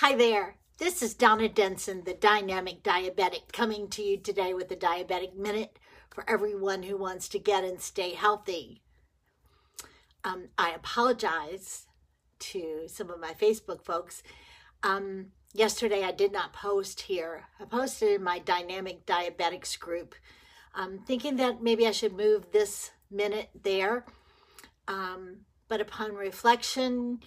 Hi 0.00 0.14
there. 0.14 0.56
This 0.78 1.02
is 1.02 1.12
Donna 1.12 1.46
Denson, 1.46 2.04
the 2.06 2.14
dynamic 2.14 2.82
diabetic, 2.82 3.52
coming 3.52 3.86
to 3.88 4.02
you 4.02 4.16
today 4.16 4.54
with 4.54 4.70
the 4.70 4.74
Diabetic 4.74 5.36
Minute 5.36 5.78
for 6.08 6.24
everyone 6.26 6.84
who 6.84 6.96
wants 6.96 7.28
to 7.28 7.38
get 7.38 7.64
and 7.64 7.78
stay 7.82 8.14
healthy. 8.14 8.80
Um, 10.24 10.48
I 10.56 10.70
apologize 10.70 11.84
to 12.38 12.84
some 12.86 13.10
of 13.10 13.20
my 13.20 13.34
Facebook 13.34 13.84
folks. 13.84 14.22
Um, 14.82 15.32
yesterday 15.52 16.02
I 16.02 16.12
did 16.12 16.32
not 16.32 16.54
post 16.54 17.02
here. 17.02 17.44
I 17.60 17.66
posted 17.66 18.12
in 18.12 18.24
my 18.24 18.38
dynamic 18.38 19.04
diabetics 19.04 19.78
group, 19.78 20.14
um, 20.74 21.00
thinking 21.06 21.36
that 21.36 21.62
maybe 21.62 21.86
I 21.86 21.90
should 21.90 22.16
move 22.16 22.52
this 22.52 22.90
minute 23.10 23.50
there. 23.64 24.06
Um, 24.88 25.40
but 25.68 25.82
upon 25.82 26.14
reflection, 26.14 27.20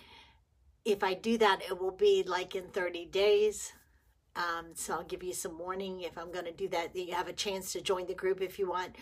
if 0.85 1.03
I 1.03 1.13
do 1.13 1.37
that, 1.37 1.61
it 1.69 1.79
will 1.79 1.91
be 1.91 2.23
like 2.25 2.55
in 2.55 2.67
30 2.67 3.05
days. 3.05 3.73
Um, 4.35 4.71
so 4.73 4.95
I'll 4.95 5.03
give 5.03 5.23
you 5.23 5.33
some 5.33 5.57
warning 5.59 6.01
if 6.01 6.17
I'm 6.17 6.31
going 6.31 6.45
to 6.45 6.51
do 6.51 6.67
that. 6.69 6.95
You 6.95 7.13
have 7.13 7.27
a 7.27 7.33
chance 7.33 7.71
to 7.73 7.81
join 7.81 8.07
the 8.07 8.15
group 8.15 8.41
if 8.41 8.57
you 8.57 8.69
want, 8.69 8.95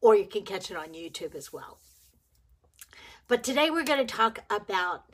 or 0.00 0.16
you 0.16 0.26
can 0.26 0.42
catch 0.42 0.70
it 0.70 0.76
on 0.76 0.88
YouTube 0.88 1.34
as 1.34 1.52
well. 1.52 1.78
But 3.28 3.44
today 3.44 3.70
we're 3.70 3.84
going 3.84 4.04
to 4.04 4.14
talk 4.14 4.40
about 4.50 5.04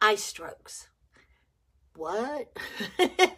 eye 0.00 0.16
strokes. 0.16 0.88
What? 1.96 2.56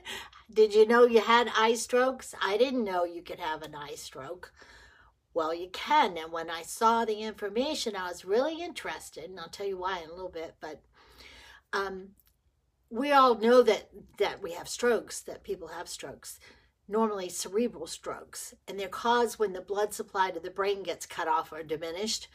Did 0.52 0.74
you 0.74 0.86
know 0.86 1.06
you 1.06 1.20
had 1.20 1.50
eye 1.56 1.74
strokes? 1.74 2.34
I 2.42 2.56
didn't 2.56 2.84
know 2.84 3.04
you 3.04 3.22
could 3.22 3.38
have 3.38 3.62
an 3.62 3.74
eye 3.74 3.94
stroke. 3.94 4.52
Well, 5.32 5.54
you 5.54 5.68
can. 5.72 6.18
And 6.18 6.30
when 6.30 6.50
I 6.50 6.62
saw 6.62 7.04
the 7.04 7.20
information, 7.20 7.96
I 7.96 8.08
was 8.08 8.24
really 8.24 8.60
interested, 8.60 9.30
and 9.30 9.40
I'll 9.40 9.48
tell 9.48 9.66
you 9.66 9.78
why 9.78 10.00
in 10.00 10.10
a 10.10 10.12
little 10.12 10.28
bit. 10.28 10.56
But 10.60 10.82
um, 11.72 12.08
we 12.90 13.12
all 13.12 13.36
know 13.36 13.62
that 13.62 13.88
that 14.18 14.42
we 14.42 14.52
have 14.52 14.68
strokes, 14.68 15.20
that 15.20 15.44
people 15.44 15.68
have 15.68 15.88
strokes, 15.88 16.38
normally 16.88 17.28
cerebral 17.28 17.86
strokes, 17.86 18.54
and 18.68 18.78
they're 18.78 18.88
caused 18.88 19.38
when 19.38 19.52
the 19.52 19.60
blood 19.60 19.94
supply 19.94 20.30
to 20.30 20.40
the 20.40 20.50
brain 20.50 20.82
gets 20.82 21.06
cut 21.06 21.28
off 21.28 21.52
or 21.52 21.62
diminished. 21.62 22.28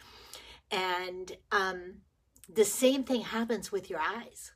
And 0.72 1.32
um, 1.52 2.02
the 2.52 2.66
same 2.66 3.04
thing 3.04 3.22
happens 3.22 3.72
with 3.72 3.90
your 3.90 4.00
eyes. 4.00 4.54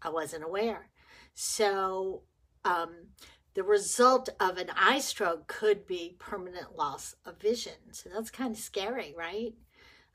I 0.00 0.10
wasn't 0.10 0.44
aware. 0.44 0.90
So 1.34 2.22
um, 2.64 3.08
the 3.54 3.62
result 3.62 4.28
of 4.40 4.58
an 4.58 4.70
eye 4.76 5.00
stroke 5.00 5.46
could 5.46 5.86
be 5.86 6.16
permanent 6.18 6.76
loss 6.76 7.14
of 7.24 7.40
vision. 7.40 7.92
So 7.92 8.08
that's 8.12 8.30
kind 8.30 8.54
of 8.54 8.60
scary, 8.60 9.14
right? 9.16 9.54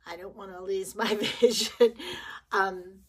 I 0.06 0.16
don't 0.16 0.36
want 0.36 0.52
to 0.52 0.61
lose 0.61 0.95
my 0.95 1.13
vision. 1.39 1.94
Um, 2.52 3.00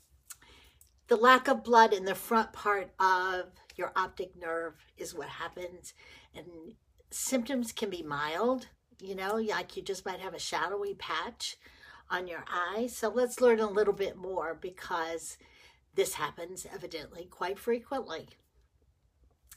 the 1.09 1.17
lack 1.17 1.49
of 1.49 1.65
blood 1.65 1.93
in 1.93 2.05
the 2.05 2.15
front 2.15 2.53
part 2.53 2.91
of 3.01 3.47
your 3.77 3.93
optic 3.97 4.37
nerve 4.37 4.75
is 4.97 5.15
what 5.15 5.29
happens. 5.29 5.95
And 6.35 6.75
symptoms 7.11 7.73
can 7.73 7.91
be 7.91 8.03
mild, 8.03 8.69
you 9.01 9.15
know, 9.15 9.37
like 9.37 9.77
you 9.77 9.83
just 9.83 10.05
might 10.05 10.21
have 10.21 10.35
a 10.35 10.39
shadowy 10.39 10.95
patch 10.95 11.57
on 12.11 12.27
your 12.27 12.45
eye. 12.47 12.89
So 12.89 13.09
let's 13.09 13.41
learn 13.41 13.61
a 13.61 13.71
little 13.71 13.95
bit 13.95 14.17
more 14.17 14.57
because 14.61 15.39
this 15.95 16.15
happens 16.15 16.67
evidently 16.73 17.27
quite 17.31 17.59
frequently. 17.59 18.29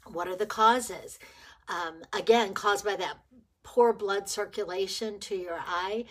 What 0.07 0.27
are 0.27 0.35
the 0.35 0.45
causes? 0.45 1.19
Um, 1.67 2.01
again, 2.13 2.53
caused 2.53 2.85
by 2.85 2.95
that 2.95 3.17
poor 3.63 3.93
blood 3.93 4.27
circulation 4.27 5.19
to 5.19 5.35
your 5.35 5.59
eye, 5.65 6.05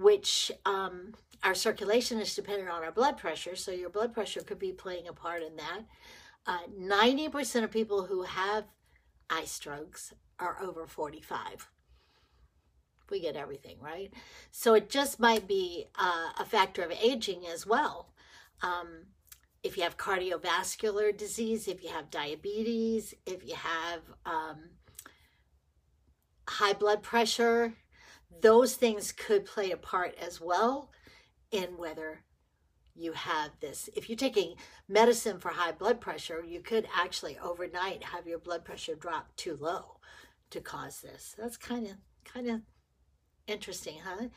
which 0.00 0.50
um, 0.64 1.14
our 1.42 1.54
circulation 1.54 2.18
is 2.20 2.34
dependent 2.34 2.70
on 2.70 2.82
our 2.82 2.92
blood 2.92 3.18
pressure, 3.18 3.54
so 3.54 3.70
your 3.70 3.90
blood 3.90 4.14
pressure 4.14 4.40
could 4.40 4.58
be 4.58 4.72
playing 4.72 5.08
a 5.08 5.12
part 5.12 5.42
in 5.42 5.56
that. 5.56 5.80
Uh, 6.46 6.60
90% 6.78 7.64
of 7.64 7.70
people 7.70 8.04
who 8.04 8.22
have 8.22 8.64
eye 9.28 9.44
strokes 9.44 10.14
are 10.38 10.56
over 10.62 10.86
45. 10.86 11.68
We 13.10 13.20
get 13.20 13.36
everything, 13.36 13.76
right? 13.80 14.12
So 14.50 14.74
it 14.74 14.88
just 14.88 15.20
might 15.20 15.46
be 15.46 15.86
uh, 15.98 16.30
a 16.38 16.44
factor 16.44 16.82
of 16.82 16.92
aging 16.92 17.46
as 17.46 17.66
well. 17.66 18.14
Um, 18.62 19.06
if 19.62 19.76
you 19.76 19.82
have 19.82 19.98
cardiovascular 19.98 21.14
disease, 21.14 21.68
if 21.68 21.82
you 21.82 21.90
have 21.90 22.10
diabetes, 22.10 23.14
if 23.26 23.46
you 23.46 23.54
have 23.54 24.00
um, 24.24 24.70
high 26.48 26.72
blood 26.72 27.02
pressure, 27.02 27.74
those 28.42 28.74
things 28.74 29.12
could 29.12 29.44
play 29.44 29.70
a 29.70 29.76
part 29.76 30.14
as 30.20 30.40
well 30.40 30.90
in 31.50 31.76
whether 31.76 32.24
you 32.94 33.12
have 33.12 33.50
this. 33.60 33.88
If 33.96 34.08
you're 34.08 34.16
taking 34.16 34.54
medicine 34.88 35.38
for 35.38 35.50
high 35.50 35.72
blood 35.72 36.00
pressure, 36.00 36.44
you 36.46 36.60
could 36.60 36.86
actually 36.94 37.38
overnight 37.38 38.04
have 38.04 38.26
your 38.26 38.38
blood 38.38 38.64
pressure 38.64 38.94
drop 38.94 39.34
too 39.36 39.56
low 39.60 39.98
to 40.50 40.60
cause 40.60 41.00
this. 41.00 41.34
That's 41.38 41.56
kind 41.56 41.86
of 41.86 41.94
kind 42.24 42.48
of 42.48 42.60
interesting, 43.46 43.98
huh? 44.04 44.28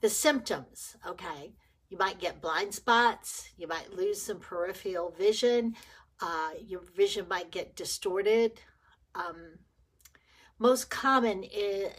The 0.00 0.10
symptoms, 0.10 0.96
okay. 1.06 1.52
You 1.88 1.98
might 1.98 2.20
get 2.20 2.40
blind 2.40 2.72
spots, 2.72 3.50
you 3.56 3.66
might 3.66 3.92
lose 3.92 4.22
some 4.22 4.38
peripheral 4.38 5.10
vision, 5.10 5.74
uh, 6.20 6.50
your 6.64 6.82
vision 6.94 7.26
might 7.28 7.50
get 7.50 7.74
distorted. 7.74 8.60
Um, 9.14 9.58
most 10.58 10.88
common 10.88 11.42
is, 11.42 11.90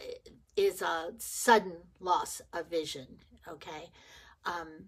is 0.56 0.82
a 0.82 1.12
sudden 1.18 1.76
loss 2.00 2.42
of 2.52 2.68
vision, 2.68 3.06
okay? 3.48 3.90
Um, 4.44 4.86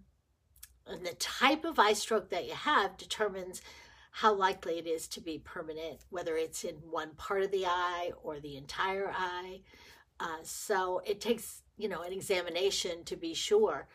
and 0.86 1.04
the 1.04 1.14
type 1.14 1.64
of 1.64 1.78
eye 1.78 1.94
stroke 1.94 2.30
that 2.30 2.46
you 2.46 2.54
have 2.54 2.96
determines 2.96 3.62
how 4.10 4.32
likely 4.32 4.78
it 4.78 4.86
is 4.86 5.08
to 5.08 5.20
be 5.20 5.38
permanent, 5.38 6.04
whether 6.10 6.36
it's 6.36 6.62
in 6.62 6.76
one 6.90 7.10
part 7.16 7.42
of 7.42 7.50
the 7.50 7.66
eye 7.66 8.12
or 8.22 8.38
the 8.38 8.56
entire 8.56 9.12
eye. 9.16 9.60
Uh, 10.20 10.38
so 10.42 11.02
it 11.04 11.20
takes, 11.20 11.62
you 11.76 11.88
know, 11.88 12.02
an 12.02 12.12
examination 12.12 13.02
to 13.04 13.16
be 13.16 13.34
sure. 13.34 13.88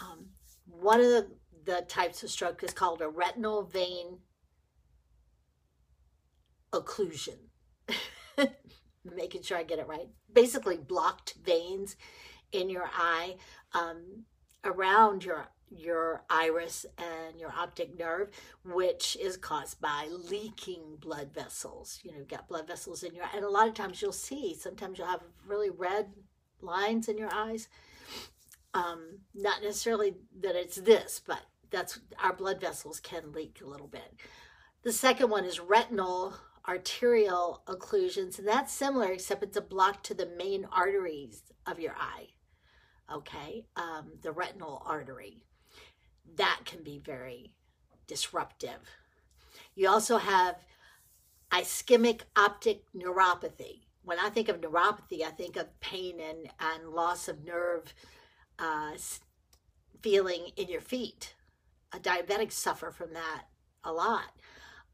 Um, 0.00 0.26
one 0.64 1.00
of 1.00 1.06
the, 1.06 1.30
the 1.64 1.84
types 1.86 2.22
of 2.22 2.30
stroke 2.30 2.64
is 2.64 2.72
called 2.72 3.00
a 3.00 3.08
retinal 3.08 3.62
vein 3.62 4.18
occlusion. 6.72 7.38
Making 9.04 9.42
sure 9.42 9.56
I 9.58 9.62
get 9.62 9.78
it 9.78 9.86
right. 9.86 10.08
Basically, 10.32 10.76
blocked 10.76 11.34
veins 11.42 11.96
in 12.52 12.68
your 12.68 12.90
eye. 12.92 13.36
Um, 13.72 14.24
around 14.64 15.24
your 15.24 15.48
your 15.72 16.24
iris 16.28 16.84
and 16.98 17.38
your 17.38 17.52
optic 17.56 17.96
nerve, 17.96 18.30
which 18.64 19.16
is 19.20 19.36
caused 19.36 19.80
by 19.80 20.08
leaking 20.10 20.96
blood 20.98 21.32
vessels. 21.32 22.00
You 22.02 22.10
know, 22.10 22.18
you've 22.18 22.28
got 22.28 22.48
blood 22.48 22.66
vessels 22.66 23.04
in 23.04 23.14
your 23.14 23.26
and 23.34 23.44
a 23.44 23.48
lot 23.48 23.68
of 23.68 23.74
times 23.74 24.02
you'll 24.02 24.12
see, 24.12 24.54
sometimes 24.54 24.98
you'll 24.98 25.06
have 25.06 25.22
really 25.46 25.70
red 25.70 26.06
lines 26.60 27.08
in 27.08 27.16
your 27.16 27.32
eyes. 27.32 27.68
Um, 28.74 29.20
not 29.32 29.62
necessarily 29.62 30.14
that 30.40 30.56
it's 30.56 30.76
this, 30.76 31.20
but 31.24 31.40
that's 31.70 32.00
our 32.22 32.32
blood 32.32 32.60
vessels 32.60 32.98
can 32.98 33.32
leak 33.32 33.60
a 33.62 33.68
little 33.68 33.88
bit. 33.88 34.14
The 34.82 34.92
second 34.92 35.30
one 35.30 35.44
is 35.44 35.60
retinal 35.60 36.34
arterial 36.68 37.62
occlusions, 37.66 38.38
and 38.38 38.46
that's 38.46 38.72
similar, 38.72 39.12
except 39.12 39.42
it's 39.42 39.56
a 39.56 39.62
block 39.62 40.02
to 40.04 40.14
the 40.14 40.30
main 40.36 40.66
arteries 40.72 41.42
of 41.66 41.80
your 41.80 41.94
eye 41.98 42.28
okay, 43.12 43.66
um, 43.76 44.12
the 44.22 44.32
retinal 44.32 44.82
artery. 44.86 45.42
That 46.36 46.60
can 46.64 46.82
be 46.82 46.98
very 46.98 47.52
disruptive. 48.06 48.88
You 49.74 49.88
also 49.88 50.18
have 50.18 50.56
ischemic 51.50 52.22
optic 52.36 52.84
neuropathy. 52.94 53.82
When 54.02 54.18
I 54.18 54.30
think 54.30 54.48
of 54.48 54.60
neuropathy, 54.60 55.22
I 55.22 55.30
think 55.30 55.56
of 55.56 55.80
pain 55.80 56.20
and, 56.20 56.50
and 56.60 56.90
loss 56.90 57.28
of 57.28 57.44
nerve 57.44 57.92
uh, 58.58 58.92
feeling 60.00 60.48
in 60.56 60.68
your 60.68 60.80
feet. 60.80 61.34
A 61.92 61.98
diabetic 61.98 62.52
suffer 62.52 62.90
from 62.90 63.12
that 63.14 63.44
a 63.82 63.92
lot. 63.92 64.30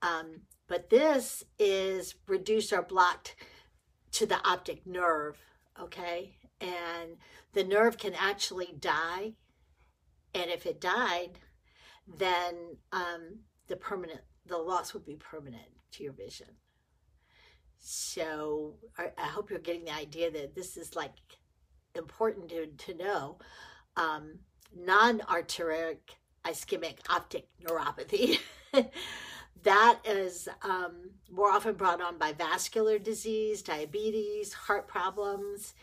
Um, 0.02 0.40
but 0.68 0.90
this 0.90 1.44
is 1.58 2.14
reduced 2.26 2.72
or 2.72 2.82
blocked 2.82 3.36
to 4.12 4.26
the 4.26 4.46
optic 4.46 4.86
nerve, 4.86 5.36
okay? 5.80 6.36
and 6.60 7.16
the 7.52 7.64
nerve 7.64 7.98
can 7.98 8.14
actually 8.14 8.74
die. 8.78 9.32
And 10.34 10.50
if 10.50 10.66
it 10.66 10.80
died, 10.80 11.38
then 12.18 12.76
um, 12.92 13.40
the 13.68 13.76
permanent, 13.76 14.20
the 14.46 14.58
loss 14.58 14.94
would 14.94 15.04
be 15.04 15.16
permanent 15.16 15.68
to 15.92 16.02
your 16.02 16.12
vision. 16.12 16.48
So 17.78 18.74
I, 18.98 19.10
hope 19.26 19.50
you're 19.50 19.58
getting 19.58 19.84
the 19.84 19.94
idea 19.94 20.30
that 20.30 20.54
this 20.54 20.76
is 20.76 20.96
like 20.96 21.12
important 21.94 22.48
to, 22.50 22.66
to 22.66 22.94
know. 22.94 23.38
Um, 23.96 24.40
non-arteritic 24.76 26.16
ischemic 26.44 26.98
optic 27.08 27.46
neuropathy. 27.64 28.38
that 29.66 29.98
is 30.04 30.48
um, 30.62 31.10
more 31.28 31.50
often 31.50 31.74
brought 31.74 32.00
on 32.00 32.18
by 32.18 32.32
vascular 32.32 33.00
disease, 33.00 33.62
diabetes, 33.62 34.52
heart 34.52 34.86
problems, 34.86 35.74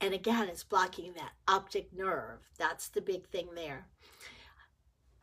and 0.00 0.14
again, 0.14 0.48
it's 0.48 0.64
blocking 0.64 1.12
that 1.14 1.32
optic 1.46 1.92
nerve. 1.94 2.40
That's 2.58 2.88
the 2.88 3.02
big 3.02 3.26
thing 3.28 3.48
there. 3.54 3.88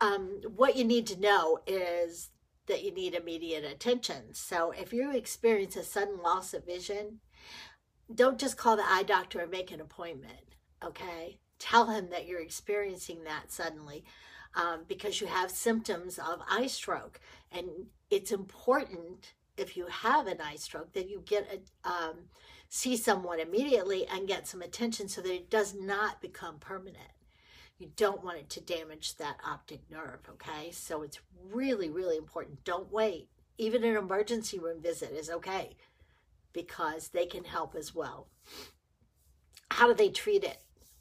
Um, 0.00 0.40
what 0.54 0.76
you 0.76 0.84
need 0.84 1.06
to 1.08 1.20
know 1.20 1.58
is 1.66 2.30
that 2.66 2.84
you 2.84 2.92
need 2.92 3.14
immediate 3.14 3.64
attention. 3.64 4.32
So 4.32 4.70
if 4.70 4.92
you 4.92 5.12
experience 5.12 5.76
a 5.76 5.82
sudden 5.82 6.22
loss 6.22 6.54
of 6.54 6.64
vision, 6.64 7.18
don't 8.12 8.38
just 8.38 8.56
call 8.56 8.76
the 8.76 8.88
eye 8.88 9.02
doctor 9.04 9.40
and 9.40 9.50
make 9.50 9.72
an 9.72 9.80
appointment, 9.80 10.54
okay? 10.84 11.38
Tell 11.58 11.86
him 11.86 12.10
that 12.10 12.26
you're 12.26 12.40
experiencing 12.40 13.24
that 13.24 13.50
suddenly 13.50 14.04
um, 14.56 14.84
because 14.88 15.20
you 15.20 15.26
have 15.26 15.50
symptoms 15.50 16.18
of 16.18 16.40
eye 16.48 16.66
stroke. 16.66 17.20
And 17.52 17.68
it's 18.14 18.30
important 18.30 19.34
if 19.56 19.76
you 19.76 19.86
have 19.86 20.28
an 20.28 20.40
eye 20.40 20.54
stroke 20.54 20.92
that 20.92 21.10
you 21.10 21.22
get 21.26 21.48
a, 21.52 21.88
um, 21.88 22.14
see 22.68 22.96
someone 22.96 23.40
immediately 23.40 24.06
and 24.06 24.28
get 24.28 24.46
some 24.46 24.62
attention 24.62 25.08
so 25.08 25.20
that 25.20 25.34
it 25.34 25.50
does 25.50 25.74
not 25.74 26.20
become 26.20 26.58
permanent. 26.60 27.12
You 27.78 27.90
don't 27.96 28.22
want 28.22 28.38
it 28.38 28.48
to 28.50 28.60
damage 28.60 29.16
that 29.16 29.38
optic 29.44 29.80
nerve, 29.90 30.20
okay? 30.30 30.70
So 30.70 31.02
it's 31.02 31.18
really, 31.50 31.90
really 31.90 32.16
important. 32.16 32.62
Don't 32.62 32.90
wait. 32.92 33.28
Even 33.58 33.82
an 33.82 33.96
emergency 33.96 34.60
room 34.60 34.80
visit 34.80 35.10
is 35.10 35.28
okay 35.28 35.76
because 36.52 37.08
they 37.08 37.26
can 37.26 37.42
help 37.42 37.74
as 37.74 37.94
well. 37.94 38.28
How 39.72 39.88
do 39.88 39.94
they 39.94 40.10
treat 40.10 40.44
it? 40.44 40.58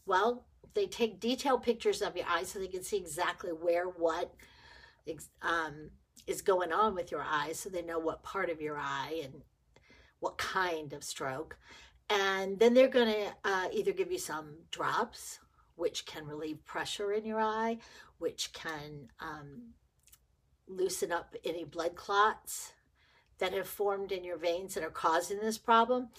Well, 0.07 0.45
they 0.74 0.88
take 0.88 1.19
detailed 1.19 1.62
pictures 1.62 2.01
of 2.01 2.18
your 2.18 2.25
eyes 2.27 2.50
so 2.50 2.57
they 2.57 2.68
can 2.68 2.83
see 2.83 2.98
exactly 2.98 3.51
where 3.51 3.86
what 3.86 4.33
um, 5.44 5.92
is 6.28 6.42
going 6.42 6.72
on 6.72 6.96
with 6.96 7.12
your 7.12 7.24
eyes 7.24 7.60
so 7.60 7.70
they 7.70 7.81
know 7.81 8.00
what 8.00 8.24
part 8.24 8.50
of 8.50 8.62
your 8.62 8.78
eye 8.78 9.22
and 9.24 9.34
what 10.20 10.38
kind 10.38 10.94
of 10.94 11.04
stroke. 11.04 11.58
And 12.10 12.60
then 12.60 12.74
they're 12.74 12.88
going 12.88 13.14
to 13.14 13.34
uh, 13.44 13.68
either 13.72 13.92
give 13.92 14.12
you 14.12 14.20
some 14.20 14.56
drops 14.72 15.40
which 15.75 16.06
can 16.06 16.28
relieve 16.28 16.64
pressure 16.66 17.14
in 17.14 17.25
your 17.25 17.42
eye, 17.42 17.78
which 18.20 18.54
can 18.54 19.10
um, 19.20 19.74
loosen 20.68 21.12
up 21.12 21.36
any 21.44 21.64
blood 21.64 21.96
clots 21.96 22.74
that 23.40 23.54
have 23.54 23.68
formed 23.68 24.12
in 24.12 24.24
your 24.24 24.38
veins 24.38 24.75
that 24.75 24.84
are 24.84 24.90
causing 24.90 25.40
this 25.40 25.58
problem. 25.58 26.10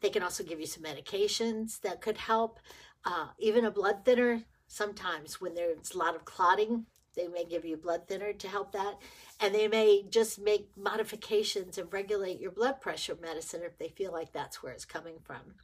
They 0.00 0.10
can 0.10 0.22
also 0.22 0.42
give 0.42 0.58
you 0.58 0.66
some 0.66 0.82
medications 0.82 1.80
that 1.82 2.00
could 2.00 2.16
help. 2.16 2.58
Uh, 3.04 3.28
even 3.38 3.64
a 3.64 3.70
blood 3.70 4.04
thinner, 4.04 4.42
sometimes 4.66 5.40
when 5.40 5.54
there's 5.54 5.92
a 5.94 5.98
lot 5.98 6.16
of 6.16 6.24
clotting, 6.24 6.86
they 7.14 7.28
may 7.28 7.44
give 7.44 7.64
you 7.64 7.76
blood 7.76 8.08
thinner 8.08 8.32
to 8.32 8.48
help 8.48 8.72
that. 8.72 8.98
And 9.40 9.54
they 9.54 9.68
may 9.68 10.04
just 10.08 10.40
make 10.40 10.70
modifications 10.76 11.78
and 11.78 11.92
regulate 11.92 12.40
your 12.40 12.50
blood 12.50 12.80
pressure 12.80 13.16
medicine 13.20 13.62
if 13.64 13.78
they 13.78 13.88
feel 13.88 14.12
like 14.12 14.32
that's 14.32 14.62
where 14.62 14.72
it's 14.72 14.84
coming 14.84 15.16
from. 15.22 15.56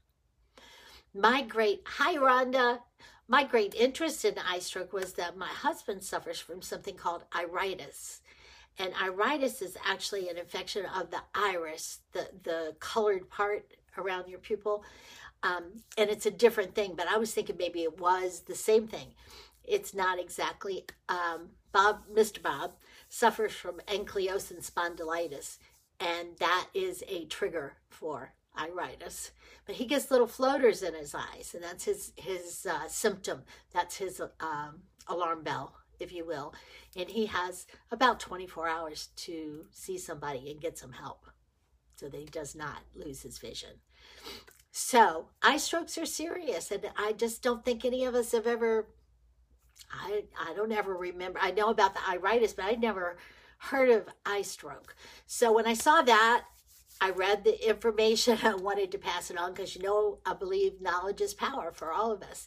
My 1.14 1.42
great, 1.42 1.82
hi 1.84 2.16
Rhonda, 2.16 2.80
my 3.28 3.44
great 3.44 3.74
interest 3.74 4.24
in 4.24 4.34
eye 4.38 4.58
stroke 4.58 4.92
was 4.92 5.14
that 5.14 5.36
my 5.36 5.48
husband 5.48 6.02
suffers 6.02 6.38
from 6.38 6.62
something 6.62 6.96
called 6.96 7.24
iritis. 7.34 8.20
And 8.78 8.92
iritis 9.02 9.60
is 9.60 9.76
actually 9.84 10.28
an 10.28 10.38
infection 10.38 10.86
of 10.86 11.10
the 11.10 11.22
iris, 11.34 12.00
the, 12.12 12.28
the 12.42 12.76
colored 12.78 13.28
part 13.28 13.72
around 13.96 14.28
your 14.28 14.38
pupil. 14.38 14.84
Um, 15.42 15.82
and 15.96 16.10
it's 16.10 16.26
a 16.26 16.30
different 16.30 16.74
thing, 16.74 16.94
but 16.96 17.08
I 17.08 17.16
was 17.16 17.32
thinking 17.32 17.56
maybe 17.58 17.82
it 17.82 18.00
was 18.00 18.40
the 18.46 18.54
same 18.54 18.88
thing. 18.88 19.14
It's 19.68 19.94
not 19.94 20.18
exactly. 20.18 20.84
Um, 21.08 21.50
Bob, 21.72 22.02
Mr. 22.12 22.42
Bob, 22.42 22.72
suffers 23.08 23.52
from 23.52 23.80
ankylosing 23.86 24.64
spondylitis, 24.64 25.58
and 26.00 26.28
that 26.38 26.68
is 26.74 27.04
a 27.08 27.26
trigger 27.26 27.74
for 27.88 28.32
iritis. 28.56 29.32
But 29.66 29.76
he 29.76 29.86
gets 29.86 30.10
little 30.10 30.26
floaters 30.26 30.82
in 30.82 30.94
his 30.94 31.14
eyes, 31.14 31.52
and 31.54 31.62
that's 31.62 31.84
his 31.84 32.12
his 32.16 32.66
uh, 32.66 32.88
symptom. 32.88 33.42
That's 33.72 33.96
his 33.96 34.20
um, 34.40 34.82
alarm 35.06 35.42
bell, 35.42 35.74
if 36.00 36.12
you 36.12 36.24
will. 36.26 36.54
And 36.96 37.08
he 37.08 37.26
has 37.26 37.66
about 37.90 38.20
24 38.20 38.68
hours 38.68 39.08
to 39.16 39.66
see 39.70 39.98
somebody 39.98 40.50
and 40.50 40.60
get 40.60 40.78
some 40.78 40.92
help 40.92 41.26
so 41.96 42.08
that 42.08 42.18
he 42.18 42.26
does 42.26 42.54
not 42.54 42.78
lose 42.94 43.22
his 43.22 43.38
vision. 43.38 43.80
So 44.70 45.28
eye 45.42 45.56
strokes 45.56 45.98
are 45.98 46.06
serious, 46.06 46.70
and 46.70 46.88
I 46.96 47.12
just 47.12 47.42
don't 47.42 47.64
think 47.64 47.84
any 47.84 48.04
of 48.04 48.14
us 48.14 48.32
have 48.32 48.46
ever. 48.46 48.86
I 49.92 50.24
I 50.38 50.54
don't 50.54 50.72
ever 50.72 50.96
remember. 50.96 51.38
I 51.42 51.50
know 51.50 51.70
about 51.70 51.94
the 51.94 52.00
iritis, 52.08 52.52
but 52.54 52.66
I 52.66 52.72
never 52.72 53.16
heard 53.58 53.90
of 53.90 54.08
eye 54.24 54.42
stroke. 54.42 54.94
So 55.26 55.52
when 55.52 55.66
I 55.66 55.74
saw 55.74 56.02
that, 56.02 56.44
I 57.00 57.10
read 57.10 57.44
the 57.44 57.68
information. 57.68 58.38
I 58.42 58.54
wanted 58.54 58.92
to 58.92 58.98
pass 58.98 59.30
it 59.30 59.38
on 59.38 59.52
because, 59.52 59.76
you 59.76 59.82
know, 59.82 60.18
I 60.26 60.34
believe 60.34 60.80
knowledge 60.80 61.20
is 61.20 61.34
power 61.34 61.72
for 61.72 61.92
all 61.92 62.12
of 62.12 62.22
us. 62.22 62.46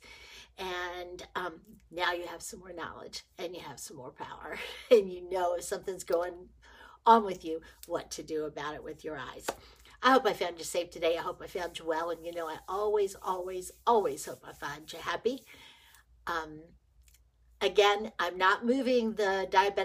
And 0.57 1.23
um, 1.35 1.61
now 1.89 2.13
you 2.13 2.25
have 2.27 2.41
some 2.41 2.59
more 2.59 2.73
knowledge 2.73 3.23
and 3.37 3.55
you 3.55 3.61
have 3.61 3.79
some 3.79 3.97
more 3.97 4.11
power. 4.11 4.57
And 4.91 5.11
you 5.11 5.29
know 5.29 5.55
if 5.55 5.63
something's 5.63 6.03
going 6.03 6.33
on 7.05 7.25
with 7.25 7.43
you, 7.45 7.61
what 7.87 8.11
to 8.11 8.23
do 8.23 8.45
about 8.45 8.75
it 8.75 8.83
with 8.83 9.03
your 9.03 9.17
eyes. 9.17 9.47
I 10.03 10.11
hope 10.11 10.25
I 10.25 10.33
found 10.33 10.57
you 10.57 10.63
safe 10.65 10.89
today. 10.89 11.17
I 11.17 11.21
hope 11.21 11.41
I 11.43 11.47
found 11.47 11.79
you 11.79 11.85
well. 11.85 12.09
And 12.09 12.25
you 12.25 12.33
know, 12.33 12.47
I 12.47 12.57
always, 12.67 13.15
always, 13.21 13.71
always 13.87 14.25
hope 14.25 14.43
I 14.47 14.53
find 14.53 14.91
you 14.91 14.99
happy. 14.99 15.43
Um, 16.27 16.61
again, 17.61 18.11
I'm 18.19 18.37
not 18.37 18.65
moving 18.65 19.13
the 19.13 19.47
diabetic 19.51 19.79